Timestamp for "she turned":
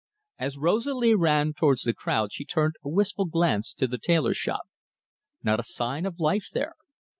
2.33-2.73